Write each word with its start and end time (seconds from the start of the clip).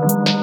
Bye. 0.00 0.39